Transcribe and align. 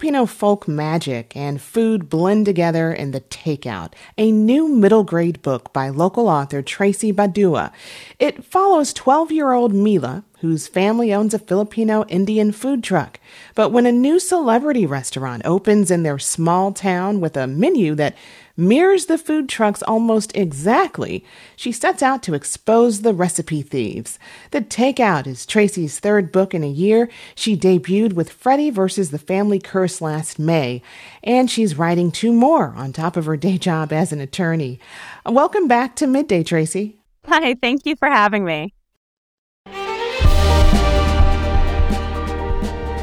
Filipino 0.00 0.24
folk 0.24 0.66
magic 0.66 1.36
and 1.36 1.60
food 1.60 2.08
blend 2.08 2.46
together 2.46 2.90
in 2.90 3.10
The 3.10 3.20
Takeout, 3.20 3.92
a 4.16 4.32
new 4.32 4.66
middle 4.66 5.04
grade 5.04 5.42
book 5.42 5.74
by 5.74 5.90
local 5.90 6.26
author 6.26 6.62
Tracy 6.62 7.12
Badua. 7.12 7.70
It 8.18 8.42
follows 8.42 8.94
12 8.94 9.30
year 9.30 9.52
old 9.52 9.74
Mila, 9.74 10.24
whose 10.38 10.66
family 10.66 11.12
owns 11.12 11.34
a 11.34 11.38
Filipino 11.38 12.06
Indian 12.08 12.50
food 12.50 12.82
truck. 12.82 13.20
But 13.54 13.72
when 13.72 13.84
a 13.84 13.92
new 13.92 14.18
celebrity 14.18 14.86
restaurant 14.86 15.42
opens 15.44 15.90
in 15.90 16.02
their 16.02 16.18
small 16.18 16.72
town 16.72 17.20
with 17.20 17.36
a 17.36 17.46
menu 17.46 17.94
that 17.96 18.16
mirrors 18.60 19.06
the 19.06 19.18
food 19.18 19.48
trucks 19.48 19.82
almost 19.82 20.36
exactly, 20.36 21.24
she 21.56 21.72
sets 21.72 22.02
out 22.02 22.22
to 22.22 22.34
expose 22.34 23.00
the 23.00 23.14
recipe 23.14 23.62
thieves. 23.62 24.18
The 24.50 24.60
Takeout 24.60 25.26
is 25.26 25.46
Tracy's 25.46 25.98
third 25.98 26.30
book 26.30 26.54
in 26.54 26.62
a 26.62 26.68
year. 26.68 27.08
She 27.34 27.56
debuted 27.56 28.12
with 28.12 28.30
Freddie 28.30 28.70
versus 28.70 29.10
the 29.10 29.18
Family 29.18 29.58
Curse 29.58 30.00
last 30.00 30.38
May, 30.38 30.82
and 31.24 31.50
she's 31.50 31.78
writing 31.78 32.12
two 32.12 32.32
more 32.32 32.74
on 32.76 32.92
top 32.92 33.16
of 33.16 33.26
her 33.26 33.36
day 33.36 33.58
job 33.58 33.92
as 33.92 34.12
an 34.12 34.20
attorney. 34.20 34.78
Welcome 35.26 35.66
back 35.66 35.96
to 35.96 36.06
Midday, 36.06 36.42
Tracy. 36.44 36.98
Hi, 37.26 37.54
thank 37.54 37.86
you 37.86 37.96
for 37.96 38.08
having 38.08 38.44
me. 38.44 38.74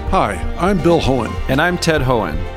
Hi, 0.10 0.36
I'm 0.58 0.82
Bill 0.82 1.02
Hoehn. 1.02 1.34
And 1.50 1.62
I'm 1.62 1.78
Ted 1.78 2.02
Hoehn. 2.02 2.57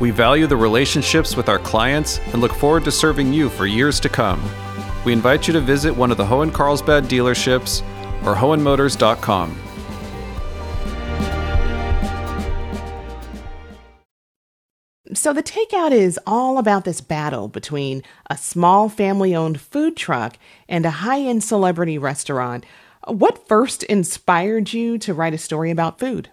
We 0.00 0.10
value 0.10 0.46
the 0.46 0.56
relationships 0.56 1.36
with 1.36 1.50
our 1.50 1.58
clients 1.58 2.18
and 2.32 2.40
look 2.40 2.54
forward 2.54 2.84
to 2.84 2.90
serving 2.90 3.34
you 3.34 3.50
for 3.50 3.66
years 3.66 4.00
to 4.00 4.08
come. 4.08 4.42
We 5.04 5.12
invite 5.12 5.46
you 5.46 5.52
to 5.52 5.60
visit 5.60 5.94
one 5.94 6.10
of 6.10 6.16
the 6.16 6.24
Hoehn 6.24 6.52
Carlsbad 6.52 7.04
dealerships 7.04 7.82
or 8.24 8.34
hoehnmotors.com. 8.34 9.56
So, 15.12 15.32
the 15.32 15.42
takeout 15.42 15.90
is 15.90 16.18
all 16.26 16.56
about 16.56 16.84
this 16.84 17.00
battle 17.00 17.48
between 17.48 18.02
a 18.30 18.36
small 18.38 18.88
family 18.88 19.34
owned 19.34 19.60
food 19.60 19.96
truck 19.96 20.38
and 20.68 20.86
a 20.86 20.90
high 20.90 21.20
end 21.20 21.44
celebrity 21.44 21.98
restaurant. 21.98 22.64
What 23.06 23.46
first 23.48 23.82
inspired 23.82 24.72
you 24.72 24.98
to 24.98 25.12
write 25.12 25.34
a 25.34 25.38
story 25.38 25.70
about 25.70 25.98
food? 25.98 26.30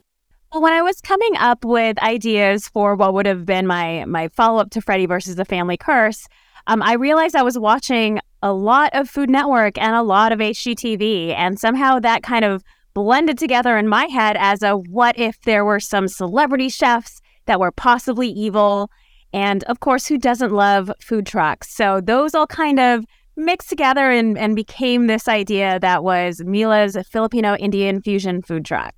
Well, 0.53 0.61
when 0.61 0.71
I 0.71 0.81
was 0.81 1.01
coming 1.01 1.35
up 1.37 1.65
with 1.65 2.01
ideas 2.01 2.69
for 2.69 2.95
what 2.95 3.13
would 3.13 3.25
have 3.25 3.45
been 3.45 3.67
my 3.67 4.05
my 4.05 4.29
follow 4.29 4.61
up 4.61 4.69
to 4.71 4.81
Freddie 4.81 5.05
versus 5.05 5.35
the 5.35 5.43
Family 5.43 5.75
Curse, 5.75 6.25
um, 6.67 6.81
I 6.81 6.93
realized 6.93 7.35
I 7.35 7.43
was 7.43 7.59
watching 7.59 8.19
a 8.41 8.53
lot 8.53 8.91
of 8.93 9.09
Food 9.09 9.29
Network 9.29 9.77
and 9.77 9.93
a 9.93 10.03
lot 10.03 10.31
of 10.31 10.39
HGTV, 10.39 11.33
and 11.35 11.59
somehow 11.59 11.99
that 11.99 12.23
kind 12.23 12.45
of 12.45 12.63
blended 12.93 13.37
together 13.37 13.77
in 13.77 13.89
my 13.89 14.05
head 14.05 14.37
as 14.39 14.63
a 14.63 14.77
what 14.77 15.19
if 15.19 15.41
there 15.41 15.65
were 15.65 15.81
some 15.81 16.07
celebrity 16.07 16.69
chefs 16.69 17.19
that 17.45 17.59
were 17.59 17.71
possibly 17.71 18.29
evil. 18.29 18.89
And 19.33 19.65
of 19.65 19.81
course, 19.81 20.07
who 20.07 20.17
doesn't 20.17 20.53
love 20.53 20.89
food 21.01 21.25
trucks? 21.25 21.75
So 21.75 21.99
those 21.99 22.33
all 22.33 22.47
kind 22.47 22.79
of 22.79 23.05
mixed 23.35 23.69
together 23.69 24.09
and, 24.09 24.37
and 24.37 24.55
became 24.55 25.07
this 25.07 25.27
idea 25.27 25.77
that 25.81 26.05
was 26.05 26.41
Mila's 26.45 26.97
Filipino 27.11 27.55
Indian 27.57 28.01
fusion 28.01 28.41
food 28.41 28.63
truck. 28.63 28.93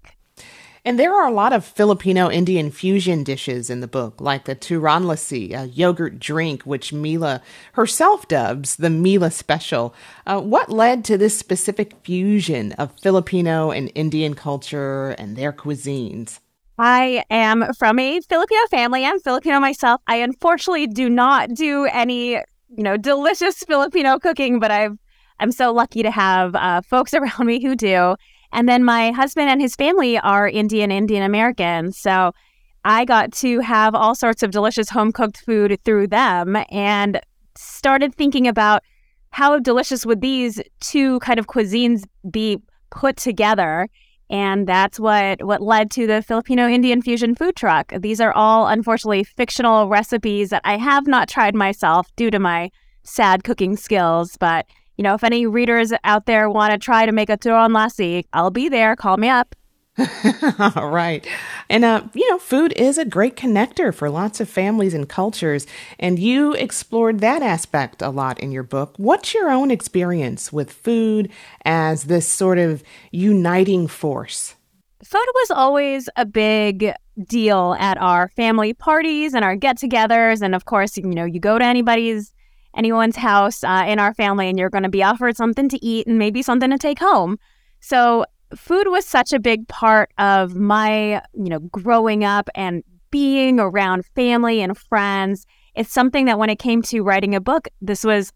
And 0.86 0.98
there 0.98 1.14
are 1.14 1.28
a 1.28 1.34
lot 1.34 1.52
of 1.52 1.66
Filipino 1.66 2.30
Indian 2.30 2.72
fusion 2.72 3.24
dishes 3.24 3.70
in 3.70 3.82
the 3.82 3.88
book, 3.88 4.22
like 4.22 4.46
the 4.46 4.56
Turon 4.56 5.04
Lassi, 5.04 5.54
a 5.54 5.68
yogurt 5.68 6.20
drink, 6.20 6.64
which 6.64 6.94
Mila 6.94 7.42
herself 7.74 8.28
dubs 8.28 8.78
the 8.78 8.90
Mila 8.90 9.30
Special. 9.32 9.94
Uh, 10.26 10.40
what 10.40 10.70
led 10.70 11.04
to 11.06 11.18
this 11.18 11.38
specific 11.38 11.94
fusion 12.04 12.72
of 12.74 12.98
Filipino 13.02 13.72
and 13.72 13.92
Indian 13.94 14.34
culture 14.36 15.10
and 15.12 15.36
their 15.36 15.52
cuisines? 15.52 16.40
I 16.78 17.26
am 17.30 17.74
from 17.74 18.00
a 18.00 18.22
Filipino 18.22 18.62
family. 18.72 19.06
I'm 19.06 19.20
Filipino 19.20 19.60
myself. 19.60 20.00
I 20.08 20.18
unfortunately 20.18 20.88
do 20.88 21.10
not 21.10 21.54
do 21.54 21.86
any, 21.86 22.36
you 22.36 22.84
know, 22.84 22.96
delicious 22.96 23.58
Filipino 23.64 24.18
cooking, 24.18 24.60
but 24.60 24.72
I've 24.72 24.98
I'm 25.42 25.52
so 25.52 25.72
lucky 25.72 26.04
to 26.04 26.12
have 26.12 26.56
uh, 26.56 26.82
folks 26.82 27.14
around 27.14 27.46
me 27.46 27.62
who 27.62 27.76
do. 27.76 28.16
And 28.52 28.68
then 28.68 28.84
my 28.84 29.12
husband 29.12 29.50
and 29.50 29.62
his 29.62 29.76
family 29.76 30.18
are 30.18 30.48
Indian 30.48 30.92
Indian 30.92 31.24
American, 31.24 31.92
so 31.92 32.34
I 32.86 33.06
got 33.06 33.32
to 33.34 33.60
have 33.60 33.94
all 33.94 34.16
sorts 34.16 34.42
of 34.42 34.52
delicious 34.52 34.90
home 34.90 35.12
cooked 35.12 35.38
food 35.46 35.78
through 35.84 36.08
them, 36.08 36.58
and 36.72 37.20
started 37.58 38.16
thinking 38.16 38.48
about 38.48 38.84
how 39.32 39.60
delicious 39.60 40.06
would 40.06 40.22
these 40.22 40.62
two 40.80 41.20
kind 41.20 41.40
of 41.40 41.48
cuisines 41.48 42.04
be 42.32 42.58
put 42.90 43.18
together 43.18 43.88
and 44.30 44.68
that's 44.68 45.00
what 45.00 45.44
what 45.44 45.62
led 45.62 45.90
to 45.92 46.06
the 46.06 46.22
Filipino 46.22 46.68
Indian 46.68 47.02
fusion 47.02 47.34
food 47.36 47.56
truck. 47.56 47.92
These 48.00 48.22
are 48.22 48.32
all 48.34 48.68
unfortunately 48.68 49.24
fictional 49.24 49.90
recipes 49.90 50.50
that 50.50 50.62
I 50.64 50.78
have 50.78 51.08
not 51.08 51.28
tried 51.28 51.56
myself 51.56 52.16
due 52.16 52.30
to 52.32 52.40
my 52.40 52.70
sad 53.04 53.44
cooking 53.44 53.76
skills, 53.76 54.38
but 54.40 54.68
you 55.00 55.04
know, 55.04 55.14
if 55.14 55.24
any 55.24 55.46
readers 55.46 55.94
out 56.04 56.26
there 56.26 56.50
want 56.50 56.74
to 56.74 56.78
try 56.78 57.06
to 57.06 57.14
make 57.14 57.30
a 57.30 57.38
turon 57.38 57.70
lassi, 57.70 58.26
I'll 58.34 58.52
be 58.52 58.68
there. 58.68 58.98
Call 58.98 59.16
me 59.16 59.30
up. 59.30 59.56
All 60.76 60.90
right. 60.90 61.26
And, 61.70 61.86
uh, 61.86 62.04
you 62.14 62.30
know, 62.30 62.38
food 62.38 62.74
is 62.76 62.98
a 62.98 63.06
great 63.06 63.38
connector 63.38 63.96
for 63.96 64.10
lots 64.10 64.42
of 64.42 64.50
families 64.50 64.94
and 64.94 65.08
cultures. 65.08 65.66
And 66.00 66.20
you 66.20 66.52
explored 66.52 67.22
that 67.22 67.42
aspect 67.42 68.02
a 68.02 68.10
lot 68.10 68.42
in 68.42 68.52
your 68.52 68.64
book. 68.64 68.94
What's 68.98 69.34
your 69.34 69.50
own 69.50 69.72
experience 69.72 70.52
with 70.52 70.70
food 70.70 71.32
as 71.64 72.04
this 72.04 72.28
sort 72.28 72.58
of 72.58 72.84
uniting 73.10 73.88
force? 73.88 74.56
Food 75.02 75.28
was 75.34 75.52
always 75.52 76.10
a 76.18 76.26
big 76.26 76.92
deal 77.26 77.74
at 77.80 77.98
our 78.00 78.28
family 78.36 78.74
parties 78.74 79.34
and 79.34 79.46
our 79.46 79.56
get 79.56 79.78
togethers. 79.78 80.42
And 80.42 80.54
of 80.54 80.66
course, 80.66 80.98
you 80.98 81.06
know, 81.06 81.24
you 81.24 81.40
go 81.40 81.58
to 81.58 81.64
anybody's 81.64 82.34
anyone's 82.76 83.16
house 83.16 83.64
uh, 83.64 83.86
in 83.88 84.00
our 84.00 84.14
family 84.14 84.48
and 84.48 84.58
you're 84.58 84.70
going 84.70 84.84
to 84.84 84.90
be 84.90 85.04
offered 85.04 85.36
something 85.36 85.70
to 85.70 85.84
eat 85.86 86.08
and 86.08 86.18
maybe 86.18 86.42
something 86.42 86.70
to 86.70 86.78
take 86.78 87.00
home. 87.00 87.38
So 87.80 88.26
food 88.56 88.88
was 88.88 89.06
such 89.06 89.34
a 89.34 89.40
big 89.40 89.68
part 89.68 90.12
of 90.18 90.56
my, 90.56 91.22
you 91.34 91.50
know, 91.50 91.60
growing 91.60 92.24
up 92.24 92.50
and 92.56 92.84
being 93.12 93.60
around 93.60 94.06
family 94.16 94.62
and 94.62 94.78
friends. 94.78 95.46
It's 95.76 95.92
something 95.92 96.26
that 96.26 96.40
when 96.40 96.50
it 96.50 96.60
came 96.60 96.82
to 96.84 97.02
writing 97.02 97.36
a 97.36 97.42
book, 97.42 97.68
this 97.82 98.04
was 98.04 98.34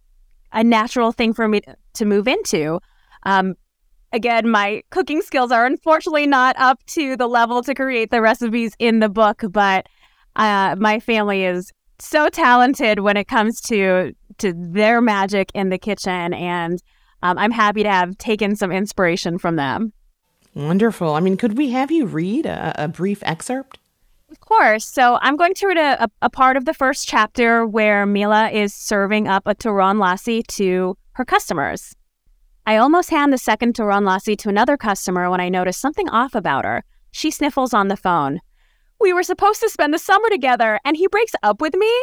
a 0.52 0.64
natural 0.64 1.12
thing 1.12 1.34
for 1.34 1.48
me 1.48 1.62
to 1.94 2.06
move 2.06 2.28
into. 2.28 2.80
Um, 3.24 3.56
again, 4.12 4.50
my 4.50 4.84
cooking 4.92 5.22
skills 5.22 5.52
are 5.52 5.66
unfortunately 5.66 6.28
not 6.28 6.56
up 6.58 6.84
to 6.88 7.18
the 7.18 7.28
level 7.28 7.62
to 7.64 7.74
create 7.74 8.12
the 8.12 8.22
recipes 8.22 8.76
in 8.80 9.00
the 9.00 9.10
book, 9.10 9.44
but 9.50 9.88
uh, 10.36 10.76
my 10.80 11.00
family 11.00 11.44
is 11.44 11.72
so 12.00 12.30
talented 12.30 13.00
when 13.00 13.18
it 13.18 13.28
comes 13.28 13.62
to 13.62 14.14
to 14.40 14.54
their 14.54 15.00
magic 15.02 15.52
in 15.54 15.70
the 15.70 15.78
kitchen, 15.78 16.34
and 16.34 16.82
um, 17.22 17.38
I'm 17.38 17.52
happy 17.52 17.84
to 17.84 17.90
have 17.90 18.18
taken 18.18 18.56
some 18.56 18.72
inspiration 18.72 19.38
from 19.38 19.56
them. 19.56 19.94
Wonderful. 20.56 21.14
I 21.14 21.20
mean, 21.20 21.38
could 21.38 21.58
we 21.58 21.72
have 21.72 21.92
you 21.92 22.06
read 22.06 22.46
a, 22.46 22.74
a 22.84 22.88
brief 22.88 23.24
excerpt? 23.24 23.80
Of 24.30 24.40
course. 24.40 24.86
So 24.86 25.20
I'm 25.22 25.36
going 25.36 25.54
to 25.56 25.68
read 25.68 25.78
a, 25.78 26.10
a, 26.22 26.30
part 26.30 26.58
of 26.58 26.66
the 26.66 26.74
first 26.74 27.08
chapter 27.08 27.68
where 27.68 28.06
Mila 28.06 28.50
is 28.50 28.74
serving 28.74 29.28
up 29.28 29.44
a 29.46 29.54
Turon 29.54 29.98
Lassi 29.98 30.46
to 30.48 30.98
her 31.14 31.26
customers. 31.26 31.96
I 32.66 32.78
almost 32.78 33.10
hand 33.10 33.32
the 33.32 33.38
second 33.38 33.76
Turon 33.76 34.04
Lassi 34.04 34.38
to 34.40 34.50
another 34.50 34.76
customer 34.76 35.30
when 35.30 35.40
I 35.40 35.50
notice 35.50 35.78
something 35.78 36.10
off 36.10 36.34
about 36.34 36.66
her. 36.66 36.84
She 37.12 37.30
sniffles 37.30 37.74
on 37.74 37.90
the 37.90 37.98
phone. 37.98 38.40
We 39.04 39.12
were 39.12 39.24
supposed 39.24 39.60
to 39.60 39.70
spend 39.70 39.94
the 39.94 40.00
summer 40.00 40.30
together, 40.30 40.80
and 40.86 40.96
he 40.96 41.08
breaks 41.08 41.34
up 41.44 41.60
with 41.60 41.76
me? 41.76 41.94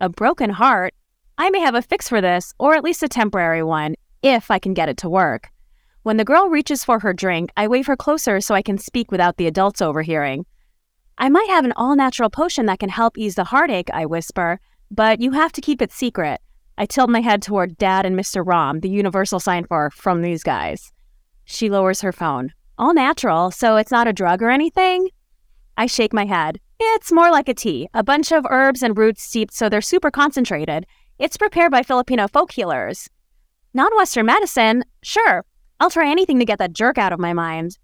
A 0.00 0.08
broken 0.08 0.48
heart? 0.48 0.94
I 1.36 1.50
may 1.50 1.60
have 1.60 1.74
a 1.74 1.82
fix 1.82 2.08
for 2.08 2.22
this, 2.22 2.54
or 2.58 2.74
at 2.74 2.82
least 2.82 3.02
a 3.02 3.08
temporary 3.08 3.62
one, 3.62 3.96
if 4.22 4.50
I 4.50 4.58
can 4.58 4.72
get 4.72 4.88
it 4.88 4.96
to 4.98 5.10
work. 5.10 5.50
When 6.04 6.16
the 6.16 6.24
girl 6.24 6.48
reaches 6.48 6.84
for 6.84 7.00
her 7.00 7.12
drink, 7.12 7.50
I 7.54 7.68
wave 7.68 7.86
her 7.86 7.98
closer 7.98 8.40
so 8.40 8.54
I 8.54 8.62
can 8.62 8.78
speak 8.78 9.10
without 9.10 9.36
the 9.36 9.46
adults 9.46 9.82
overhearing. 9.82 10.46
I 11.18 11.28
might 11.28 11.50
have 11.50 11.66
an 11.66 11.74
all 11.76 11.94
natural 11.96 12.30
potion 12.30 12.64
that 12.64 12.78
can 12.78 12.88
help 12.88 13.18
ease 13.18 13.34
the 13.34 13.44
heartache, 13.44 13.90
I 13.92 14.06
whisper, 14.06 14.58
but 14.90 15.20
you 15.20 15.32
have 15.32 15.52
to 15.52 15.60
keep 15.60 15.82
it 15.82 15.92
secret. 15.92 16.40
I 16.78 16.86
tilt 16.86 17.10
my 17.10 17.20
head 17.20 17.42
toward 17.42 17.76
Dad 17.76 18.06
and 18.06 18.18
Mr. 18.18 18.42
Rom, 18.42 18.80
the 18.80 18.88
universal 18.88 19.38
sign 19.38 19.66
for 19.66 19.90
from 19.90 20.22
these 20.22 20.42
guys. 20.42 20.92
She 21.44 21.68
lowers 21.68 22.00
her 22.00 22.10
phone. 22.10 22.54
All 22.78 22.94
natural, 22.94 23.50
so 23.50 23.76
it's 23.76 23.92
not 23.92 24.08
a 24.08 24.14
drug 24.14 24.40
or 24.40 24.48
anything? 24.48 25.10
I 25.76 25.86
shake 25.86 26.12
my 26.12 26.26
head. 26.26 26.60
It's 26.78 27.12
more 27.12 27.30
like 27.30 27.48
a 27.48 27.54
tea, 27.54 27.88
a 27.94 28.02
bunch 28.02 28.32
of 28.32 28.46
herbs 28.50 28.82
and 28.82 28.96
roots 28.96 29.22
steeped 29.22 29.54
so 29.54 29.68
they're 29.68 29.80
super 29.80 30.10
concentrated. 30.10 30.86
It's 31.18 31.36
prepared 31.36 31.70
by 31.70 31.82
Filipino 31.82 32.28
folk 32.28 32.52
healers. 32.52 33.08
Non 33.74 33.90
Western 33.96 34.26
medicine? 34.26 34.84
Sure. 35.02 35.44
I'll 35.80 35.90
try 35.90 36.10
anything 36.10 36.38
to 36.38 36.44
get 36.44 36.58
that 36.58 36.74
jerk 36.74 36.98
out 36.98 37.12
of 37.12 37.20
my 37.20 37.32
mind. 37.32 37.78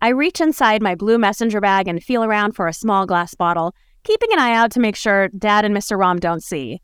I 0.00 0.08
reach 0.08 0.40
inside 0.40 0.82
my 0.82 0.94
blue 0.94 1.18
messenger 1.18 1.60
bag 1.60 1.88
and 1.88 2.02
feel 2.02 2.24
around 2.24 2.52
for 2.52 2.66
a 2.66 2.72
small 2.72 3.06
glass 3.06 3.34
bottle, 3.34 3.74
keeping 4.04 4.32
an 4.32 4.38
eye 4.38 4.54
out 4.54 4.70
to 4.72 4.80
make 4.80 4.96
sure 4.96 5.28
Dad 5.28 5.64
and 5.64 5.74
Mr. 5.74 5.98
Rom 5.98 6.18
don't 6.18 6.42
see. 6.42 6.80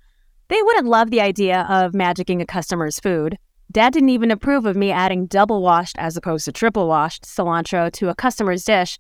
They 0.49 0.63
wouldn't 0.63 0.87
love 0.87 1.11
the 1.11 1.21
idea 1.21 1.67
of 1.69 1.93
magicking 1.93 2.43
a 2.43 2.47
customer's 2.47 2.99
food. 2.99 3.39
Dad 3.73 3.93
didn't 3.93 4.09
even 4.09 4.31
approve 4.31 4.67
of 4.67 4.77
me 4.77 4.91
adding 4.91 5.27
double 5.27 5.63
washed 5.63 5.97
as 5.99 6.17
opposed 6.17 6.45
to 6.47 6.53
triple 6.53 6.89
washed 6.89 7.25
cilantro 7.25 7.93
to 7.93 8.09
a 8.09 8.15
customer's 8.15 8.65
dish 8.65 8.99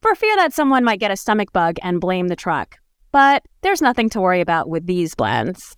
for 0.00 0.14
fear 0.14 0.36
that 0.36 0.52
someone 0.52 0.84
might 0.84 1.00
get 1.00 1.10
a 1.10 1.16
stomach 1.16 1.52
bug 1.52 1.76
and 1.82 2.00
blame 2.00 2.28
the 2.28 2.36
truck. 2.36 2.78
But 3.12 3.42
there's 3.62 3.82
nothing 3.82 4.10
to 4.10 4.20
worry 4.20 4.40
about 4.40 4.68
with 4.68 4.86
these 4.86 5.14
blends. 5.14 5.76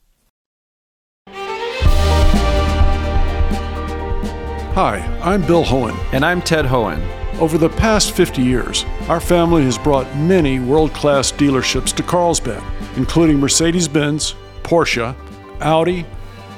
Hi, 4.74 4.98
I'm 5.22 5.44
Bill 5.46 5.64
Hoehn. 5.64 5.98
And 6.12 6.24
I'm 6.24 6.40
Ted 6.40 6.64
Hoehn. 6.64 7.00
Over 7.40 7.58
the 7.58 7.70
past 7.70 8.12
50 8.12 8.42
years, 8.42 8.84
our 9.08 9.20
family 9.20 9.64
has 9.64 9.78
brought 9.78 10.14
many 10.16 10.60
world 10.60 10.92
class 10.92 11.32
dealerships 11.32 11.94
to 11.96 12.02
Carlsbad, 12.02 12.62
including 12.96 13.40
Mercedes 13.40 13.88
Benz, 13.88 14.34
Porsche, 14.62 15.16
Audi, 15.60 16.04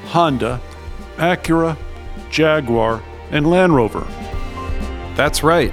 Honda, 0.07 0.61
Acura, 1.17 1.77
Jaguar, 2.31 3.03
and 3.31 3.49
Land 3.49 3.75
Rover. 3.75 4.07
That's 5.15 5.43
right. 5.43 5.73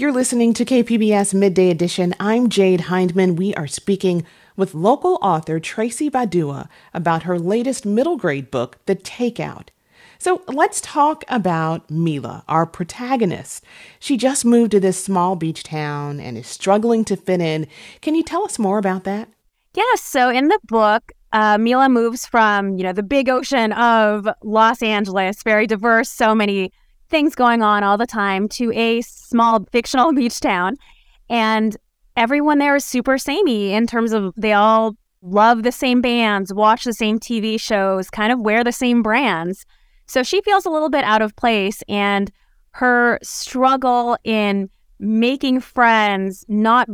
You're 0.00 0.12
listening 0.12 0.54
to 0.54 0.64
KPBS 0.64 1.34
Midday 1.34 1.70
Edition. 1.70 2.14
I'm 2.20 2.48
Jade 2.48 2.82
Hindman. 2.82 3.34
We 3.34 3.52
are 3.56 3.66
speaking 3.66 4.24
with 4.54 4.72
local 4.72 5.18
author 5.22 5.58
Tracy 5.58 6.08
Badua 6.08 6.68
about 6.94 7.24
her 7.24 7.36
latest 7.36 7.84
middle 7.84 8.16
grade 8.16 8.48
book, 8.48 8.78
The 8.86 8.94
Takeout. 8.94 9.70
So 10.20 10.42
let's 10.46 10.80
talk 10.80 11.24
about 11.26 11.90
Mila, 11.90 12.44
our 12.46 12.64
protagonist. 12.64 13.64
She 13.98 14.16
just 14.16 14.44
moved 14.44 14.70
to 14.70 14.78
this 14.78 15.02
small 15.02 15.34
beach 15.34 15.64
town 15.64 16.20
and 16.20 16.38
is 16.38 16.46
struggling 16.46 17.04
to 17.06 17.16
fit 17.16 17.40
in. 17.40 17.66
Can 18.00 18.14
you 18.14 18.22
tell 18.22 18.44
us 18.44 18.56
more 18.56 18.78
about 18.78 19.02
that? 19.02 19.28
Yes. 19.74 20.00
So 20.00 20.30
in 20.30 20.46
the 20.46 20.60
book, 20.68 21.10
uh, 21.32 21.58
Mila 21.58 21.88
moves 21.88 22.24
from 22.24 22.76
you 22.76 22.84
know 22.84 22.92
the 22.92 23.02
big 23.02 23.28
ocean 23.28 23.72
of 23.72 24.28
Los 24.44 24.80
Angeles, 24.80 25.42
very 25.42 25.66
diverse, 25.66 26.08
so 26.08 26.36
many 26.36 26.70
things 27.08 27.34
going 27.34 27.62
on 27.62 27.82
all 27.82 27.98
the 27.98 28.06
time, 28.06 28.48
to 28.50 28.72
a 28.72 29.00
small 29.02 29.64
fictional 29.72 30.12
beach 30.12 30.40
town, 30.40 30.76
and 31.28 31.76
everyone 32.16 32.58
there 32.58 32.76
is 32.76 32.84
super 32.84 33.18
samey 33.18 33.72
in 33.72 33.86
terms 33.86 34.12
of 34.12 34.32
they 34.36 34.52
all 34.52 34.96
love 35.22 35.62
the 35.62 35.72
same 35.72 36.00
bands, 36.00 36.52
watch 36.52 36.84
the 36.84 36.92
same 36.92 37.18
TV 37.18 37.60
shows, 37.60 38.10
kind 38.10 38.32
of 38.32 38.40
wear 38.40 38.62
the 38.62 38.72
same 38.72 39.02
brands. 39.02 39.64
So 40.06 40.22
she 40.22 40.40
feels 40.42 40.64
a 40.64 40.70
little 40.70 40.90
bit 40.90 41.04
out 41.04 41.22
of 41.22 41.34
place 41.36 41.82
and 41.88 42.30
her 42.70 43.18
struggle 43.22 44.16
in 44.24 44.70
making 44.98 45.60
friends, 45.60 46.44
not 46.48 46.88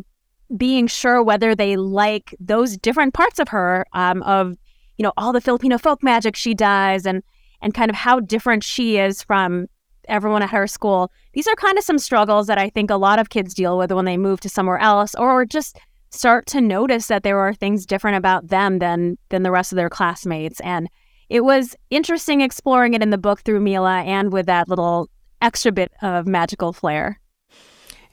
being 0.57 0.87
sure 0.87 1.23
whether 1.23 1.55
they 1.55 1.77
like 1.77 2.35
those 2.41 2.77
different 2.77 3.15
parts 3.15 3.39
of 3.39 3.49
her, 3.49 3.87
um, 3.93 4.23
of 4.23 4.57
you 4.99 5.03
know 5.03 5.13
all 5.17 5.33
the 5.33 5.41
Filipino 5.41 5.79
folk 5.79 6.03
magic 6.03 6.37
she 6.37 6.55
does, 6.55 7.07
and 7.07 7.23
and 7.61 7.75
kind 7.75 7.91
of 7.91 7.97
how 7.97 8.21
different 8.21 8.63
she 8.63 8.99
is 8.99 9.23
from 9.23 9.67
everyone 10.09 10.43
at 10.43 10.51
her 10.51 10.67
school. 10.67 11.11
These 11.33 11.47
are 11.47 11.55
kind 11.55 11.79
of 11.79 11.85
some 11.85 11.99
struggles 11.99 12.47
that 12.47 12.59
I 12.59 12.71
think 12.71 12.91
a 12.91 12.97
lot 12.97 13.19
of 13.19 13.31
kids 13.31 13.55
deal 13.55 13.79
with 13.79 13.93
when 13.93 14.05
they 14.05 14.17
move 14.17 14.41
to 14.41 14.49
somewhere 14.49 14.79
else, 14.79 15.15
or 15.15 15.45
just 15.45 15.79
start 16.11 16.47
to 16.47 16.61
notice 16.61 17.09
that 17.09 17.23
there 17.23 17.39
are 17.39 17.53
things 17.53 17.87
different 17.87 18.17
about 18.17 18.49
them 18.49 18.79
than 18.79 19.19
than 19.31 19.43
the 19.43 19.51
rest 19.51 19.73
of 19.73 19.77
their 19.77 19.91
classmates 19.91 20.61
and 20.61 20.89
it 21.29 21.45
was 21.45 21.75
interesting 21.91 22.41
exploring 22.41 22.95
it 22.95 23.03
in 23.03 23.11
the 23.11 23.19
book 23.19 23.41
through 23.41 23.61
Mila 23.61 24.03
and 24.03 24.33
with 24.33 24.47
that 24.47 24.69
little 24.69 25.09
extra 25.41 25.73
bit 25.73 25.93
of 26.03 26.27
magical 26.27 26.73
flair. 26.73 27.21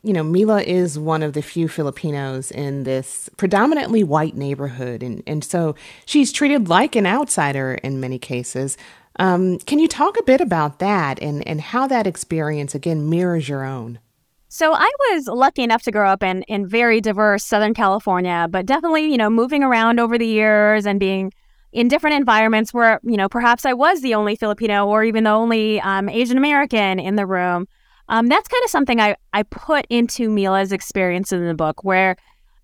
You 0.03 0.13
know, 0.13 0.23
Mila 0.23 0.63
is 0.63 0.97
one 0.97 1.21
of 1.21 1.33
the 1.33 1.43
few 1.43 1.67
Filipinos 1.67 2.50
in 2.50 2.83
this 2.83 3.29
predominantly 3.38 4.03
white 4.03 4.36
neighborhood, 4.36 5.03
and, 5.03 5.21
and 5.27 5.43
so 5.43 5.75
she's 6.05 6.31
treated 6.31 6.67
like 6.67 6.95
an 6.95 7.05
outsider 7.05 7.75
in 7.83 8.00
many 8.00 8.17
cases. 8.17 8.77
Um, 9.20 9.60
can 9.60 9.80
you 9.80 9.88
talk 9.88 10.18
a 10.18 10.24
bit 10.24 10.41
about 10.41 10.80
that 10.80 11.22
and, 11.22 11.46
and 11.48 11.62
how 11.62 11.88
that 11.88 12.08
experience, 12.08 12.74
again, 12.74 13.10
mirrors 13.10 13.50
your 13.50 13.63
own? 13.63 14.00
So 14.48 14.74
I 14.74 14.91
was 15.00 15.27
lucky 15.27 15.63
enough 15.63 15.84
to 15.84 15.91
grow 15.91 16.10
up 16.10 16.24
in, 16.24 16.44
in 16.44 16.68
very 16.68 17.00
diverse 17.00 17.44
Southern 17.44 17.74
California, 17.74 18.48
but 18.50 18.65
definitely, 18.65 19.10
you 19.10 19.18
know, 19.18 19.30
moving 19.30 19.63
around 19.63 20.00
over 20.00 20.18
the 20.18 20.27
years 20.27 20.86
and 20.86 21.00
being 21.00 21.32
in 21.72 21.88
different 21.88 22.18
environments 22.18 22.74
where, 22.74 23.00
you 23.03 23.15
know, 23.15 23.30
perhaps 23.30 23.65
I 23.65 23.74
was 23.74 24.01
the 24.01 24.13
only 24.13 24.36
Filipino 24.36 24.88
or 24.88 25.06
even 25.06 25.24
the 25.24 25.30
only 25.30 25.80
um, 25.82 26.10
Asian 26.10 26.38
American 26.38 27.00
in 27.00 27.15
the 27.15 27.25
room. 27.25 27.68
Um, 28.10 28.27
that's 28.27 28.50
kind 28.50 28.63
of 28.65 28.70
something 28.70 29.00
I, 29.00 29.15
I 29.32 29.44
put 29.44 29.88
into 29.89 30.30
Mila's 30.30 30.74
experience 30.74 31.32
in 31.32 31.48
the 31.48 31.53
book, 31.53 31.86
where 31.86 32.18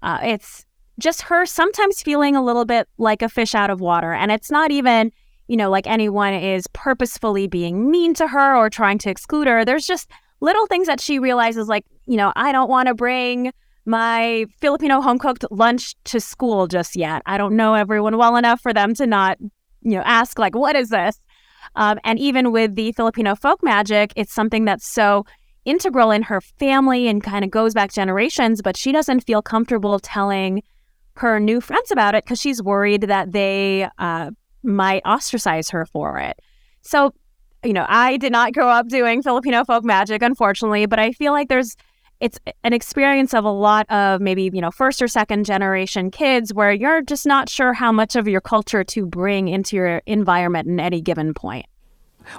uh, 0.03 0.19
it's 0.21 0.65
just 0.99 1.21
her 1.21 1.45
sometimes 1.45 2.01
feeling 2.01 2.35
a 2.35 2.43
little 2.43 2.65
bit 2.65 2.89
like 2.97 3.21
a 3.21 3.29
fish 3.29 3.55
out 3.55 3.69
of 3.69 3.79
water. 3.79 4.11
And 4.11 4.29
it's 4.29 4.51
not 4.51 4.71
even, 4.71 5.13
you 5.47 5.57
know, 5.57 5.69
like 5.69 5.87
anyone 5.87 6.33
is 6.33 6.67
purposefully 6.73 7.47
being 7.47 7.89
mean 7.89 8.13
to 8.15 8.27
her 8.27 8.55
or 8.55 8.69
trying 8.69 8.97
to 8.99 9.09
exclude 9.09 9.47
her. 9.47 9.63
There's 9.63 9.85
just 9.85 10.09
little 10.39 10.67
things 10.67 10.87
that 10.87 11.01
she 11.01 11.19
realizes, 11.19 11.67
like, 11.67 11.85
you 12.05 12.17
know, 12.17 12.33
I 12.35 12.51
don't 12.51 12.69
want 12.69 12.87
to 12.87 12.93
bring 12.93 13.51
my 13.85 14.45
Filipino 14.59 15.01
home 15.01 15.17
cooked 15.17 15.45
lunch 15.49 15.95
to 16.05 16.19
school 16.19 16.67
just 16.67 16.95
yet. 16.95 17.21
I 17.25 17.37
don't 17.37 17.55
know 17.55 17.73
everyone 17.73 18.17
well 18.17 18.35
enough 18.35 18.61
for 18.61 18.73
them 18.73 18.93
to 18.95 19.07
not, 19.07 19.37
you 19.39 19.91
know, 19.91 20.03
ask, 20.05 20.37
like, 20.37 20.55
what 20.55 20.75
is 20.75 20.89
this? 20.89 21.19
Um, 21.75 21.99
and 22.03 22.19
even 22.19 22.51
with 22.51 22.75
the 22.75 22.91
Filipino 22.91 23.35
folk 23.35 23.63
magic, 23.63 24.11
it's 24.15 24.33
something 24.33 24.65
that's 24.65 24.87
so 24.87 25.25
integral 25.65 26.11
in 26.11 26.23
her 26.23 26.41
family 26.41 27.07
and 27.07 27.23
kind 27.23 27.43
of 27.43 27.51
goes 27.51 27.73
back 27.73 27.91
generations, 27.91 28.61
but 28.61 28.77
she 28.77 28.91
doesn't 28.91 29.21
feel 29.21 29.41
comfortable 29.41 29.99
telling 29.99 30.63
her 31.15 31.39
new 31.39 31.59
friends 31.59 31.91
about 31.91 32.15
it 32.15 32.23
because 32.23 32.39
she's 32.39 32.61
worried 32.61 33.01
that 33.01 33.31
they 33.31 33.87
uh, 33.97 34.31
might 34.63 35.01
ostracize 35.05 35.69
her 35.69 35.85
for 35.85 36.19
it. 36.19 36.39
So, 36.81 37.13
you 37.63 37.73
know, 37.73 37.85
I 37.87 38.17
did 38.17 38.31
not 38.31 38.53
grow 38.53 38.69
up 38.69 38.87
doing 38.87 39.21
Filipino 39.21 39.63
folk 39.65 39.83
magic, 39.83 40.21
unfortunately, 40.21 40.85
but 40.85 40.99
I 40.99 41.11
feel 41.11 41.33
like 41.33 41.49
there's 41.49 41.75
it's 42.19 42.39
an 42.63 42.73
experience 42.73 43.35
of 43.35 43.43
a 43.45 43.51
lot 43.51 43.87
of 43.91 44.21
maybe 44.21 44.49
you 44.51 44.61
know 44.61 44.71
first 44.71 45.01
or 45.01 45.07
second 45.07 45.45
generation 45.45 46.09
kids 46.09 46.53
where 46.53 46.71
you're 46.71 47.01
just 47.01 47.27
not 47.27 47.47
sure 47.47 47.73
how 47.73 47.91
much 47.91 48.15
of 48.15 48.27
your 48.27 48.41
culture 48.41 48.83
to 48.83 49.05
bring 49.05 49.47
into 49.47 49.75
your 49.75 50.01
environment 50.07 50.67
in 50.67 50.79
any 50.79 50.99
given 50.99 51.33
point 51.35 51.67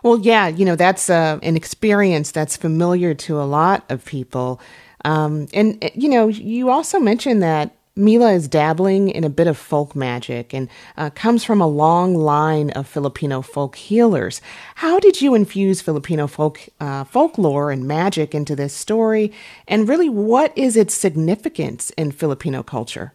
well 0.02 0.18
yeah 0.18 0.48
you 0.48 0.64
know 0.64 0.74
that's 0.74 1.08
uh, 1.08 1.38
an 1.44 1.56
experience 1.56 2.32
that's 2.32 2.56
familiar 2.56 3.14
to 3.14 3.40
a 3.40 3.46
lot 3.46 3.84
of 3.88 4.04
people 4.04 4.60
Um, 5.04 5.46
and, 5.54 5.78
eh, 5.82 5.90
you 5.94 6.08
know, 6.08 6.26
you 6.26 6.70
also 6.70 6.98
mentioned 6.98 7.42
that 7.42 7.70
Mila 7.98 8.32
is 8.32 8.46
dabbling 8.46 9.08
in 9.08 9.24
a 9.24 9.28
bit 9.28 9.48
of 9.48 9.58
folk 9.58 9.96
magic 9.96 10.54
and 10.54 10.68
uh, 10.96 11.10
comes 11.10 11.42
from 11.44 11.60
a 11.60 11.66
long 11.66 12.14
line 12.14 12.70
of 12.70 12.86
Filipino 12.86 13.42
folk 13.42 13.74
healers. 13.74 14.40
How 14.76 15.00
did 15.00 15.20
you 15.20 15.34
infuse 15.34 15.80
Filipino 15.80 16.28
folk 16.28 16.60
uh, 16.80 17.02
folklore 17.04 17.72
and 17.72 17.88
magic 17.88 18.34
into 18.34 18.54
this 18.54 18.72
story? 18.72 19.32
And 19.66 19.88
really, 19.88 20.08
what 20.08 20.56
is 20.56 20.76
its 20.76 20.94
significance 20.94 21.90
in 21.90 22.12
Filipino 22.12 22.62
culture? 22.62 23.12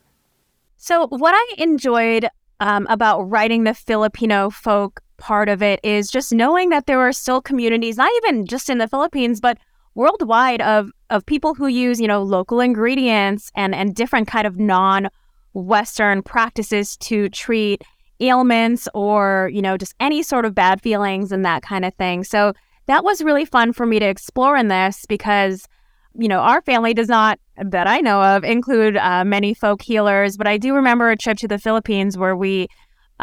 So, 0.77 1.07
what 1.07 1.33
I 1.33 1.55
enjoyed 1.57 2.27
um, 2.59 2.85
about 2.89 3.21
writing 3.21 3.63
the 3.63 3.73
Filipino 3.73 4.49
folk 4.49 5.01
part 5.17 5.47
of 5.47 5.63
it 5.63 5.79
is 5.83 6.11
just 6.11 6.33
knowing 6.33 6.69
that 6.69 6.87
there 6.87 6.99
are 6.99 7.13
still 7.13 7.41
communities, 7.41 7.95
not 7.95 8.11
even 8.17 8.45
just 8.45 8.69
in 8.69 8.79
the 8.79 8.89
Philippines, 8.89 9.39
but 9.39 9.57
worldwide 9.95 10.61
of 10.61 10.89
of 11.09 11.25
people 11.25 11.53
who 11.53 11.67
use 11.67 11.99
you 11.99 12.07
know 12.07 12.21
local 12.21 12.59
ingredients 12.59 13.51
and 13.55 13.75
and 13.75 13.95
different 13.95 14.27
kind 14.27 14.47
of 14.47 14.57
non 14.57 15.09
western 15.53 16.23
practices 16.23 16.97
to 16.97 17.29
treat 17.29 17.83
ailments 18.19 18.87
or 18.93 19.49
you 19.53 19.61
know 19.61 19.77
just 19.77 19.93
any 19.99 20.23
sort 20.23 20.45
of 20.45 20.55
bad 20.55 20.81
feelings 20.81 21.31
and 21.31 21.45
that 21.45 21.61
kind 21.61 21.85
of 21.85 21.93
thing. 21.95 22.23
So 22.23 22.53
that 22.87 23.03
was 23.03 23.23
really 23.23 23.45
fun 23.45 23.73
for 23.73 23.85
me 23.85 23.99
to 23.99 24.05
explore 24.05 24.57
in 24.57 24.67
this 24.67 25.05
because 25.07 25.67
you 26.15 26.27
know 26.27 26.39
our 26.39 26.61
family 26.61 26.93
does 26.93 27.07
not 27.07 27.39
that 27.57 27.87
i 27.87 27.99
know 27.99 28.21
of 28.21 28.43
include 28.43 28.97
uh, 28.97 29.23
many 29.25 29.53
folk 29.53 29.81
healers 29.81 30.37
but 30.37 30.47
i 30.47 30.57
do 30.57 30.75
remember 30.75 31.09
a 31.09 31.17
trip 31.17 31.37
to 31.37 31.47
the 31.47 31.57
philippines 31.57 32.17
where 32.17 32.35
we 32.35 32.67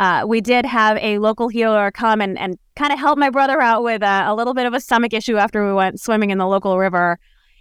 uh, 0.00 0.24
we 0.26 0.40
did 0.40 0.64
have 0.64 0.96
a 0.96 1.18
local 1.18 1.48
healer 1.48 1.90
come 1.90 2.22
and, 2.22 2.38
and 2.38 2.58
kind 2.74 2.90
of 2.90 2.98
help 2.98 3.18
my 3.18 3.28
brother 3.28 3.60
out 3.60 3.82
with 3.82 4.02
a, 4.02 4.24
a 4.26 4.34
little 4.34 4.54
bit 4.54 4.64
of 4.64 4.72
a 4.72 4.80
stomach 4.80 5.12
issue 5.12 5.36
after 5.36 5.64
we 5.66 5.74
went 5.74 6.00
swimming 6.00 6.30
in 6.30 6.38
the 6.38 6.46
local 6.46 6.78
river. 6.78 7.18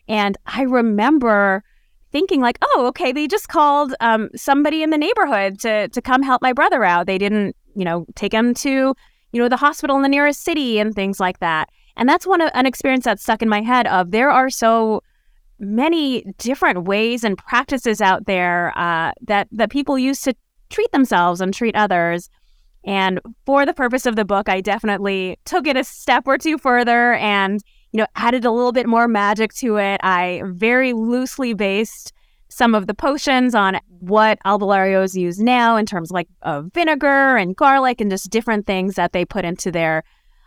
And 0.08 0.38
I 0.46 0.62
remember 0.62 1.62
thinking 2.14 2.40
like, 2.40 2.58
oh, 2.62 2.88
okay, 2.88 3.12
they 3.12 3.28
just 3.28 3.50
called 3.50 3.94
um, 4.00 4.30
somebody 4.38 4.82
in 4.82 4.90
the 4.90 4.98
neighborhood 4.98 5.60
to 5.60 5.90
to 5.90 6.02
come 6.02 6.24
help 6.24 6.42
my 6.42 6.54
brother 6.54 6.86
out. 6.86 7.08
They 7.08 7.18
didn't, 7.18 7.58
you 7.76 7.84
know, 7.84 8.06
take 8.16 8.34
him 8.34 8.54
to, 8.54 8.96
you 9.34 9.42
know, 9.42 9.50
the 9.50 9.58
hospital 9.58 9.98
in 9.98 10.02
the 10.02 10.10
nearest 10.10 10.42
city 10.42 10.80
and 10.80 10.96
things 10.96 11.20
like 11.20 11.40
that. 11.40 11.70
And 11.98 12.08
that's 12.08 12.26
one 12.26 12.40
of, 12.40 12.50
an 12.54 12.66
experience 12.66 13.04
that 13.04 13.20
stuck 13.20 13.42
in 13.42 13.50
my 13.50 13.62
head 13.62 13.86
of 13.86 14.12
there 14.12 14.32
are 14.32 14.50
so 14.50 15.04
many 15.60 16.24
different 16.38 16.86
ways 16.86 17.26
and 17.26 17.38
practices 17.38 18.00
out 18.00 18.28
there 18.28 18.72
uh, 18.78 19.12
that 19.28 19.50
that 19.52 19.70
people 19.70 20.00
use 20.00 20.22
to 20.22 20.34
treat 20.70 20.92
themselves 20.92 21.42
and 21.42 21.54
treat 21.54 21.76
others. 21.76 22.30
And 22.86 23.20
for 23.46 23.66
the 23.66 23.74
purpose 23.74 24.06
of 24.06 24.16
the 24.16 24.26
book, 24.26 24.50
I 24.50 24.62
definitely 24.62 25.38
took 25.46 25.68
it 25.68 25.78
a 25.78 25.84
step 25.84 26.24
or 26.28 26.38
two 26.38 26.58
further 26.58 27.14
and, 27.16 27.62
you 27.92 27.98
know, 27.98 28.08
added 28.16 28.46
a 28.46 28.52
little 28.52 28.72
bit 28.72 28.88
more 28.88 29.08
magic 29.08 29.54
to 29.56 29.78
it. 29.78 30.00
I 30.04 30.44
very 30.46 30.94
loosely 30.94 31.54
based 31.54 32.14
some 32.48 32.74
of 32.74 32.88
the 32.88 32.94
potions 32.94 33.54
on 33.54 33.80
what 34.00 34.40
albularios 34.46 35.16
use 35.16 35.40
now 35.40 35.76
in 35.76 35.86
terms 35.86 36.10
of 36.10 36.16
like 36.16 36.30
of 36.42 36.72
vinegar 36.74 37.36
and 37.36 37.56
garlic 37.56 38.02
and 38.02 38.10
just 38.10 38.30
different 38.30 38.66
things 38.66 38.96
that 38.96 39.14
they 39.14 39.24
put 39.24 39.46
into 39.46 39.72
their 39.72 40.04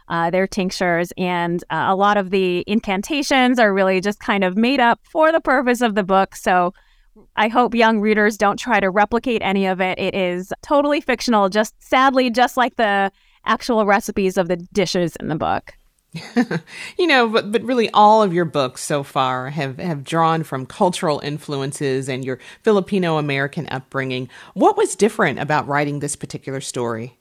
uh, 0.09 0.31
their 0.31 0.47
tinctures. 0.47 1.13
And 1.17 1.63
uh, 1.71 1.87
a 1.89 1.97
lot 1.97 2.17
of 2.17 2.31
the 2.31 2.65
incantations 2.67 3.59
are 3.59 3.73
really 3.73 4.01
just 4.01 4.19
kind 4.19 4.43
of 4.43 4.57
made 4.57 4.81
up 4.81 5.01
for 5.05 5.31
the 5.33 5.41
purpose 5.41 5.81
of 5.81 5.95
the 5.95 6.03
book. 6.03 6.35
So 6.35 6.75
I 7.37 7.49
hope 7.49 7.75
young 7.75 8.01
readers 8.01 8.37
don't 8.37 8.59
try 8.59 8.81
to 8.81 8.91
replicate 8.91 9.43
any 9.43 9.67
of 9.67 9.81
it. 9.81 9.99
It 9.99 10.15
is 10.15 10.53
totally 10.63 11.01
fictional, 11.01 11.49
just 11.49 11.75
sadly, 11.83 12.31
just 12.31 12.57
like 12.57 12.77
the 12.77 13.13
actual 13.45 13.85
recipes 13.87 14.37
of 14.37 14.49
the 14.49 14.57
dishes 14.57 15.17
in 15.17 15.29
the 15.29 15.37
book. 15.37 15.75
you 16.99 17.07
know, 17.07 17.27
but 17.27 17.51
but 17.51 17.63
really 17.63 17.89
all 17.91 18.23
of 18.23 18.35
your 18.35 18.45
books 18.45 18.83
so 18.83 19.03
far 19.03 19.49
have 19.49 19.79
have 19.79 20.05
drawn 20.05 20.43
from 20.43 20.67
cultural 20.67 21.21
influences 21.21 22.09
and 22.09 22.25
your 22.25 22.39
Filipino 22.63 23.17
American 23.17 23.67
upbringing. 23.71 24.29
What 24.53 24.77
was 24.77 24.95
different 24.95 25.39
about 25.39 25.67
writing 25.67 26.01
this 26.01 26.15
particular 26.15 26.61
story? 26.61 27.19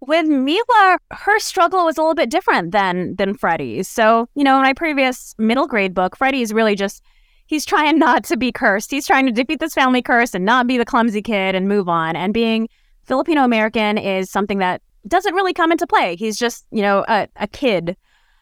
With 0.00 0.26
Mila, 0.26 0.98
her 1.10 1.38
struggle 1.38 1.86
was 1.86 1.96
a 1.96 2.02
little 2.02 2.14
bit 2.14 2.30
different 2.30 2.72
than 2.72 3.16
than 3.16 3.34
Freddie's. 3.34 3.88
So, 3.88 4.28
you 4.34 4.44
know, 4.44 4.56
in 4.56 4.62
my 4.62 4.74
previous 4.74 5.34
middle 5.38 5.66
grade 5.66 5.94
book, 5.94 6.14
Freddie 6.14 6.42
is 6.42 6.52
really 6.52 6.74
just 6.74 7.02
he's 7.48 7.66
trying 7.66 7.98
not 7.98 8.22
to 8.24 8.36
be 8.36 8.52
cursed. 8.52 8.90
He's 8.90 9.06
trying 9.06 9.26
to 9.26 9.32
defeat 9.32 9.58
this 9.58 9.74
family 9.74 10.02
curse 10.02 10.34
and 10.34 10.44
not 10.44 10.68
be 10.68 10.78
the 10.78 10.84
clumsy 10.84 11.22
kid 11.22 11.54
and 11.54 11.66
move 11.66 11.88
on. 11.88 12.14
And 12.14 12.32
being 12.32 12.68
Filipino 13.04 13.42
American 13.42 13.98
is 13.98 14.30
something 14.30 14.58
that 14.58 14.82
doesn't 15.08 15.34
really 15.34 15.54
come 15.54 15.72
into 15.72 15.86
play. 15.86 16.14
He's 16.14 16.38
just, 16.38 16.66
you 16.70 16.82
know, 16.82 17.04
a, 17.08 17.26
a 17.36 17.48
kid 17.48 17.96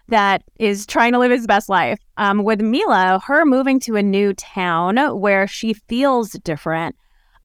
that 0.08 0.42
is 0.58 0.86
trying 0.86 1.12
to 1.12 1.18
live 1.18 1.30
his 1.30 1.46
best 1.46 1.68
life. 1.68 1.98
Um, 2.16 2.44
with 2.44 2.60
Mila, 2.60 3.20
her 3.26 3.44
moving 3.44 3.80
to 3.80 3.96
a 3.96 4.02
new 4.02 4.34
town 4.34 4.96
where 5.20 5.46
she 5.46 5.74
feels 5.74 6.32
different, 6.32 6.96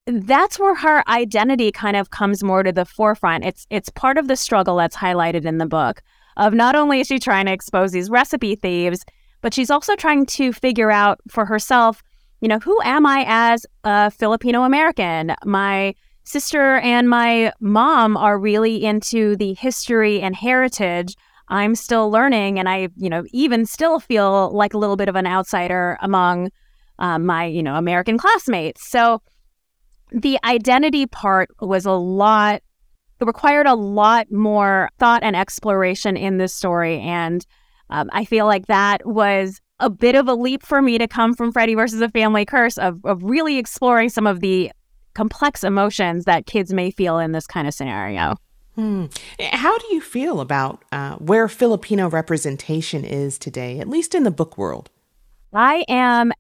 that's 0.08 0.60
where 0.60 0.76
her 0.76 1.08
identity 1.08 1.72
kind 1.72 1.96
of 1.96 2.10
comes 2.10 2.44
more 2.44 2.64
to 2.64 2.72
the 2.72 2.86
forefront. 2.86 3.46
It's 3.46 3.68
it's 3.70 3.90
part 3.90 4.18
of 4.18 4.28
the 4.28 4.36
struggle 4.36 4.78
that's 4.78 4.96
highlighted 4.96 5.46
in 5.46 5.58
the 5.60 5.66
book 5.66 6.02
of 6.38 6.54
not 6.54 6.76
only 6.76 7.02
is 7.02 7.08
she 7.08 7.20
trying 7.20 7.46
to 7.46 7.52
expose 7.52 7.92
these 7.92 8.10
recipe 8.10 8.56
thieves, 8.56 9.06
but 9.42 9.54
she's 9.54 9.72
also 9.72 9.96
trying 9.96 10.26
to 10.28 10.54
figure 10.54 10.92
out 10.92 11.20
for 11.28 11.46
herself, 11.46 12.02
you 12.40 12.48
know, 12.48 12.60
who 12.60 12.80
am 12.84 13.06
I 13.06 13.26
as 13.28 13.66
a 13.84 14.10
Filipino 14.12 14.64
American? 14.64 15.36
My 15.46 15.94
sister 16.24 16.78
and 16.78 17.10
my 17.10 17.52
mom 17.60 18.16
are 18.18 18.38
really 18.38 18.84
into 18.84 19.36
the 19.36 19.54
history 19.54 20.22
and 20.22 20.36
heritage. 20.36 21.16
I'm 21.50 21.76
still 21.76 22.10
learning, 22.10 22.60
and 22.60 22.70
I, 22.70 22.90
you 22.96 23.10
know, 23.10 23.24
even 23.32 23.66
still 23.66 24.00
feel 24.00 24.52
like 24.56 24.74
a 24.74 24.78
little 24.78 24.96
bit 24.96 25.10
of 25.10 25.16
an 25.16 25.28
outsider 25.28 25.98
among 26.02 26.50
um, 27.00 27.26
my, 27.26 27.46
you 27.46 27.62
know, 27.62 27.76
American 27.76 28.18
classmates. 28.18 28.88
So 28.88 29.22
the 30.12 30.40
identity 30.44 31.08
part 31.08 31.50
was 31.60 31.86
a 31.86 31.92
lot, 31.92 32.62
it 33.20 33.26
required 33.26 33.66
a 33.66 33.76
lot 33.76 34.32
more 34.32 34.90
thought 35.00 35.24
and 35.24 35.36
exploration 35.36 36.16
in 36.16 36.38
this 36.38 36.54
story. 36.54 37.00
And 37.00 37.46
um, 37.92 38.10
I 38.14 38.26
feel 38.26 38.46
like 38.46 38.68
that 38.68 39.06
was 39.06 39.62
a 39.80 39.90
bit 39.90 40.16
of 40.16 40.28
a 40.28 40.34
leap 40.34 40.64
for 40.64 40.82
me 40.82 40.98
to 40.98 41.08
come 41.08 41.34
from 41.34 41.52
Freddie 41.52 41.76
versus 41.76 42.02
a 42.02 42.10
Family 42.10 42.46
Curse 42.46 42.78
of, 42.78 43.04
of 43.06 43.24
really 43.24 43.58
exploring 43.58 44.10
some 44.10 44.28
of 44.28 44.40
the 44.40 44.72
complex 45.14 45.64
emotions 45.64 46.26
that 46.26 46.46
kids 46.46 46.72
may 46.74 46.92
feel 46.92 47.20
in 47.20 47.32
this 47.32 47.46
kind 47.46 47.68
of 47.68 47.74
scenario. 47.74 48.36
Hmm. 48.76 49.08
How 49.40 49.78
do 49.78 49.94
you 49.94 50.00
feel 50.00 50.40
about 50.40 50.86
uh, 50.92 51.16
where 51.16 51.50
Filipino 51.50 52.10
representation 52.10 53.04
is 53.04 53.38
today, 53.38 53.80
at 53.80 53.90
least 53.90 54.16
in 54.16 54.24
the 54.24 54.32
book 54.32 54.58
world? 54.58 54.90
I 55.54 55.84
am 55.90 56.32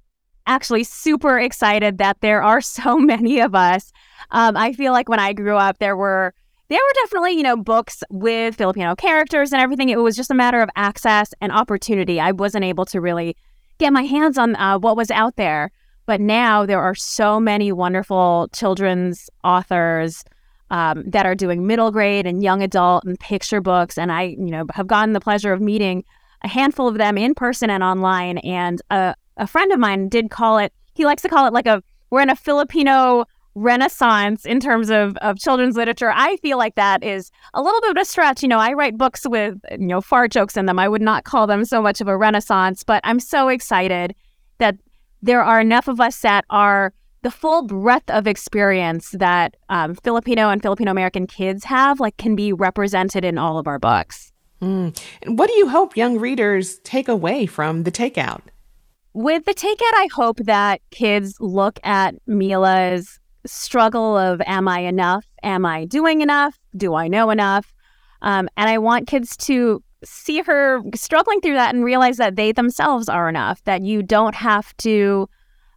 actually 0.48 0.86
super 0.86 1.38
excited 1.38 1.98
that 1.98 2.22
there 2.22 2.42
are 2.42 2.62
so 2.62 2.98
many 3.00 3.42
of 3.42 3.54
us. 3.54 3.92
Um, 4.32 4.56
I 4.56 4.72
feel 4.74 4.94
like 4.94 5.10
when 5.10 5.20
I 5.20 5.34
grew 5.34 5.58
up, 5.58 5.80
there 5.80 5.98
were 5.98 6.34
there 6.72 6.80
were 6.80 6.94
definitely, 7.02 7.34
you 7.34 7.44
know, 7.44 7.58
books 7.58 8.04
with 8.10 8.56
Filipino 8.56 8.96
characters 8.96 9.52
and 9.52 9.62
everything. 9.62 9.90
It 9.90 9.98
was 9.98 10.16
just 10.16 10.32
a 10.32 10.36
matter 10.36 10.62
of 10.62 10.70
access 10.76 11.34
and 11.42 11.52
opportunity. 11.52 12.20
I 12.20 12.32
wasn't 12.32 12.64
able 12.64 12.86
to 12.86 13.02
really 13.02 13.36
get 13.78 13.92
my 13.92 14.04
hands 14.04 14.38
on 14.38 14.56
uh, 14.56 14.80
what 14.80 14.96
was 14.96 15.12
out 15.12 15.36
there. 15.36 15.72
But 16.06 16.22
now 16.22 16.66
there 16.66 16.82
are 16.82 16.96
so 16.96 17.40
many 17.40 17.72
wonderful 17.72 18.50
children's 18.54 19.30
authors 19.44 20.24
um, 20.70 21.04
that 21.06 21.26
are 21.26 21.36
doing 21.36 21.68
middle 21.68 21.92
grade 21.92 22.26
and 22.26 22.42
young 22.42 22.64
adult 22.64 23.04
and 23.04 23.20
picture 23.20 23.60
books. 23.60 23.98
And 23.98 24.12
I, 24.12 24.24
you 24.24 24.50
know, 24.52 24.66
have 24.74 24.88
gotten 24.88 25.14
the 25.14 25.20
pleasure 25.20 25.52
of 25.52 25.62
meeting 25.62 26.04
a 26.44 26.48
handful 26.48 26.88
of 26.88 26.98
them 26.98 27.18
in 27.18 27.36
person 27.36 27.70
and 27.70 27.84
online. 27.84 28.38
And 28.40 28.82
a, 28.90 29.14
a 29.38 29.46
friend 29.46 29.72
of 29.72 29.80
mine 29.80 30.10
did 30.10 30.32
call 30.32 30.58
it, 30.58 30.74
he 30.94 31.06
likes 31.06 31.22
to 31.24 31.30
call 31.30 31.46
it 31.46 31.54
like 31.54 31.68
a, 31.68 31.84
we're 32.10 32.22
in 32.22 32.30
a 32.30 32.36
Filipino 32.36 33.26
renaissance 33.56 34.46
in 34.46 34.60
terms 34.60 34.90
of, 34.90 35.18
of 35.18 35.38
children's 35.38 35.76
literature. 35.76 36.12
I 36.14 36.38
feel 36.38 36.58
like 36.58 36.76
that 36.76 37.04
is 37.04 37.32
a 37.54 37.62
little 37.62 37.82
bit 37.82 37.92
of 37.92 37.98
a 37.98 38.06
stretch. 38.06 38.42
You 38.42 38.50
know, 38.50 38.60
I 38.60 38.74
write 38.74 38.98
books 38.98 39.28
with, 39.28 39.58
you 39.72 39.88
know, 39.88 40.02
fart 40.02 40.32
jokes 40.32 40.56
in 40.56 40.68
them. 40.68 40.80
I 40.80 40.88
would 40.88 41.02
not 41.02 41.26
call 41.26 41.48
them 41.48 41.66
so 41.66 41.82
much 41.82 42.00
of 42.02 42.08
a 42.08 42.18
renaissance, 42.18 42.84
but 42.84 43.02
I'm 43.04 43.20
so 43.20 43.50
excited 43.50 44.16
that 44.60 44.78
there 45.22 45.44
are 45.44 45.60
enough 45.60 45.88
of 45.88 46.00
us 46.00 46.20
that 46.22 46.46
are 46.50 46.94
the 47.24 47.32
full 47.32 47.64
breadth 47.64 48.10
of 48.10 48.26
experience 48.26 49.12
that 49.12 49.56
um, 49.70 49.96
Filipino 49.96 50.50
and 50.50 50.62
Filipino 50.62 50.90
American 50.90 51.28
kids 51.28 51.64
have, 51.66 52.00
like, 52.00 52.18
can 52.18 52.36
be 52.36 52.52
represented 52.52 53.24
in 53.24 53.38
all 53.38 53.60
of 53.60 53.68
our 53.68 53.78
books. 53.78 54.32
Mm. 54.62 55.00
And 55.22 55.38
what 55.38 55.48
do 55.48 55.54
you 55.56 55.70
hope 55.70 55.98
young 55.98 56.18
readers 56.18 56.80
take 56.80 57.08
away 57.08 57.46
from 57.46 57.84
the 57.84 57.92
takeout? 57.92 58.42
With 59.14 59.46
the 59.46 59.54
takeout, 59.54 59.94
I 59.94 60.08
hope 60.14 60.38
that 60.38 60.82
kids 60.90 61.36
look 61.40 61.80
at 61.84 62.16
Mila's 62.26 63.20
struggle 63.46 64.18
of 64.18 64.42
am 64.46 64.68
I 64.68 64.80
enough? 64.82 65.26
Am 65.44 65.66
I 65.66 65.86
doing 65.86 66.22
enough? 66.22 66.58
Do 66.76 66.96
I 66.96 67.08
know 67.08 67.30
enough? 67.30 67.74
Um, 68.22 68.50
and 68.58 68.70
I 68.70 68.78
want 68.78 69.08
kids 69.08 69.36
to 69.38 69.84
see 70.04 70.42
her 70.42 70.82
struggling 70.96 71.42
through 71.42 71.54
that 71.54 71.74
and 71.74 71.84
realize 71.84 72.18
that 72.18 72.36
they 72.36 72.52
themselves 72.52 73.10
are 73.10 73.30
enough, 73.30 73.64
that 73.64 73.82
you 73.82 74.02
don't 74.04 74.36
have 74.36 74.76
to 74.78 75.28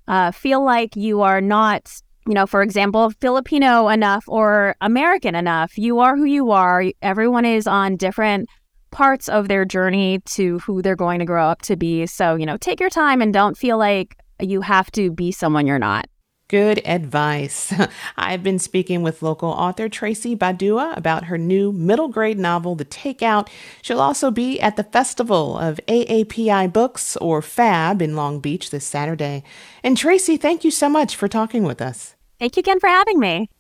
uh, 0.09 0.31
feel 0.31 0.65
like 0.65 0.97
you 0.97 1.23
are 1.23 1.41
not, 1.41 1.93
you 2.27 2.35
know, 2.35 2.47
for 2.47 2.63
example, 2.63 3.11
Filipino 3.21 3.89
enough 3.89 4.25
or 4.29 4.77
American 4.81 5.35
enough. 5.35 5.77
You 5.77 6.01
are 6.01 6.17
who 6.17 6.25
you 6.25 6.51
are. 6.51 6.85
Everyone 7.03 7.45
is 7.45 7.67
on 7.67 7.97
different 7.97 8.49
parts 8.91 9.29
of 9.29 9.49
their 9.49 9.65
journey 9.65 10.21
to 10.21 10.59
who 10.61 10.81
they're 10.81 10.97
going 10.97 11.19
to 11.19 11.25
grow 11.25 11.47
up 11.47 11.63
to 11.63 11.77
be. 11.77 12.07
So, 12.07 12.37
you 12.37 12.47
know, 12.47 12.57
take 12.57 12.81
your 12.81 12.91
time 12.91 13.21
and 13.21 13.33
don't 13.33 13.57
feel 13.57 13.77
like 13.77 14.17
you 14.41 14.61
have 14.61 14.91
to 14.93 15.11
be 15.11 15.33
someone 15.33 15.67
you're 15.67 15.79
not. 15.79 16.07
Good 16.55 16.83
advice. 16.85 17.75
I've 18.17 18.45
been 18.45 18.61
speaking 18.61 19.03
with 19.03 19.23
local 19.23 19.49
author 19.49 19.89
Tracy 19.89 20.37
Badua 20.37 20.97
about 20.97 21.25
her 21.25 21.37
new 21.37 21.73
middle 21.73 22.07
grade 22.07 22.39
novel, 22.39 22.77
The 22.77 22.85
Takeout. 22.85 23.49
She'll 23.83 24.01
also 24.01 24.31
be 24.31 24.61
at 24.61 24.77
the 24.77 24.85
Festival 24.85 25.59
of 25.59 25.81
AAPI 25.89 26.73
Books, 26.73 27.17
or 27.17 27.43
FAB, 27.43 28.01
in 28.01 28.15
Long 28.15 28.39
Beach 28.39 28.71
this 28.71 28.85
Saturday. 28.85 29.43
And 29.83 29.97
Tracy, 29.97 30.37
thank 30.37 30.63
you 30.63 30.71
so 30.71 30.89
much 30.89 31.17
for 31.17 31.27
talking 31.27 31.65
with 31.65 31.83
us. 31.83 32.15
Thank 32.39 32.55
you 32.57 32.61
again 32.61 32.79
for 32.79 32.87
having 32.89 33.19
me. 33.19 33.51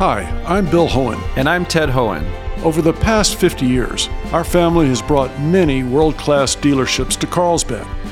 Hi, 0.00 0.22
I'm 0.48 0.68
Bill 0.68 0.88
Hoehn. 0.88 1.22
And 1.36 1.48
I'm 1.48 1.64
Ted 1.64 1.90
Hoehn. 1.90 2.24
Over 2.64 2.82
the 2.82 2.92
past 2.92 3.36
50 3.36 3.66
years, 3.66 4.08
our 4.32 4.42
family 4.44 4.86
has 4.86 5.02
brought 5.02 5.36
many 5.40 5.84
world 5.84 6.16
class 6.16 6.54
dealerships 6.54 7.16
to 7.18 7.26
Carlsbad, 7.26 7.86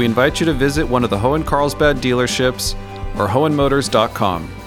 We 0.00 0.06
invite 0.06 0.40
you 0.40 0.46
to 0.46 0.54
visit 0.54 0.88
one 0.88 1.04
of 1.04 1.10
the 1.10 1.18
Hoehn 1.18 1.44
Carlsbad 1.44 1.98
dealerships 1.98 2.74
or 3.18 3.28
Hoehnmotors.com. 3.28 4.59